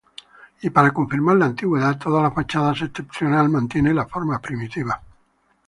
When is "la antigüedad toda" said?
1.35-2.23